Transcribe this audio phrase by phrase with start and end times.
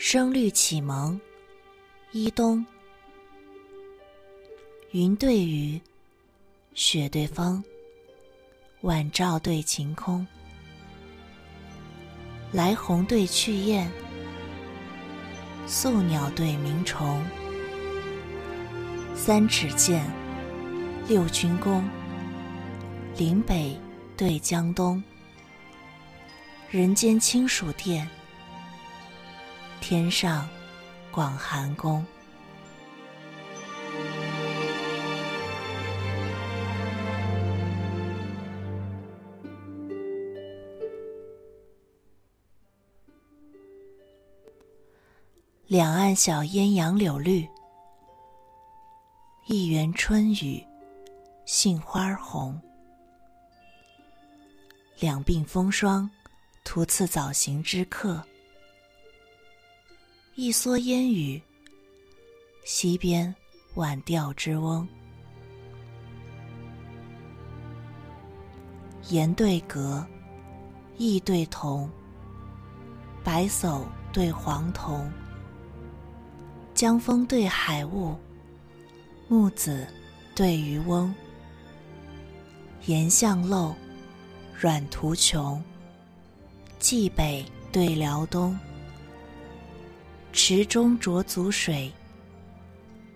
[0.00, 1.20] 声律启蒙，
[2.12, 2.64] 一冬。
[4.92, 5.80] 云对雨，
[6.72, 7.62] 雪对风，
[8.82, 10.24] 晚照对晴空。
[12.52, 13.90] 来鸿对去雁，
[15.66, 17.20] 宿鸟对鸣虫。
[19.16, 20.08] 三尺剑，
[21.08, 21.82] 六钧弓。
[23.16, 23.76] 岭北
[24.16, 25.02] 对江东，
[26.70, 28.08] 人间清暑殿，
[29.90, 30.46] 天上
[31.10, 32.04] 广寒宫。
[45.66, 47.48] 两岸晓烟杨柳绿，
[49.46, 50.62] 一园春雨
[51.46, 52.60] 杏花红。
[54.98, 56.10] 两鬓风霜，
[56.62, 58.20] 徒次早行之客；
[60.40, 61.42] 一蓑烟雨，
[62.64, 63.34] 溪边
[63.74, 64.86] 晚钓之翁。
[69.08, 70.06] 言对格，
[70.96, 71.90] 意对同，
[73.24, 75.10] 白叟对黄童。
[76.72, 78.16] 江风对海雾，
[79.26, 79.88] 木子
[80.36, 81.12] 对渔翁。
[82.86, 83.74] 岩巷陋，
[84.56, 85.60] 软途穷。
[86.78, 88.56] 蓟北对辽东，
[90.40, 91.92] 池中濯足水，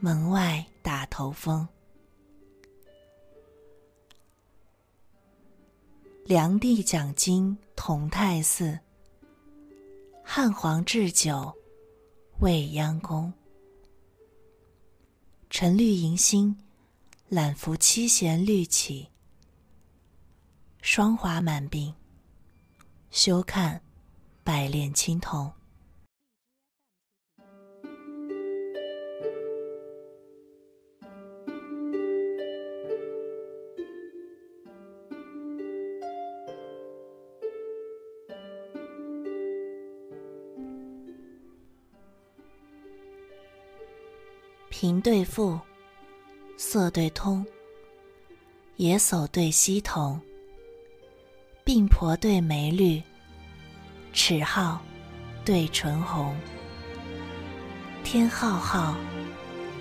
[0.00, 1.66] 门外打头风。
[6.26, 8.78] 梁帝讲经同泰寺，
[10.22, 11.50] 汉皇置酒
[12.40, 13.32] 未央宫。
[15.48, 16.54] 沉绿迎新，
[17.30, 19.08] 揽拂七弦绿起，
[20.82, 21.94] 霜华满鬓。
[23.10, 23.80] 休看
[24.44, 25.50] 百炼青铜。
[44.78, 45.58] 平对富，
[46.58, 47.42] 色对通。
[48.76, 50.20] 野叟对溪童，
[51.64, 53.02] 鬓婆对眉绿，
[54.12, 54.76] 齿皓
[55.46, 56.36] 对唇红。
[58.04, 58.94] 天浩浩，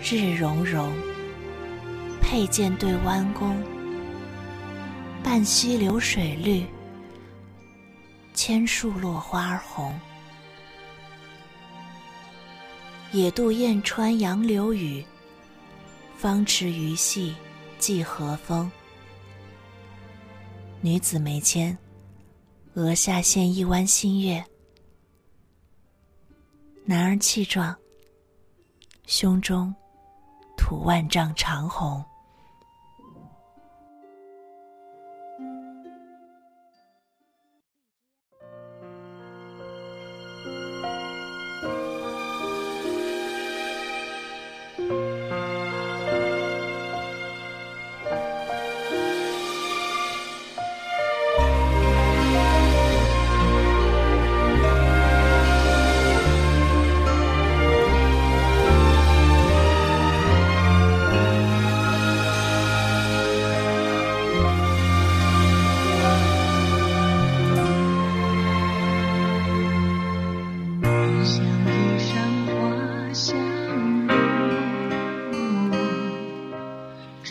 [0.00, 0.88] 日融融，
[2.22, 3.60] 佩剑对弯弓。
[5.24, 6.64] 半溪流水绿，
[8.32, 9.92] 千树落花红。
[13.14, 15.06] 野渡燕穿杨柳雨，
[16.16, 17.32] 芳池鱼戏
[17.78, 18.68] 寄和风。
[20.80, 21.78] 女子眉间，
[22.72, 24.42] 额下现一弯新月；
[26.84, 27.72] 男儿气壮，
[29.06, 29.72] 胸中
[30.56, 32.04] 吐万丈长虹。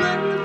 [0.00, 0.39] 下。